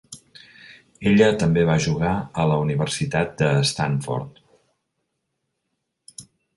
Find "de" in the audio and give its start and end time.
3.45-3.53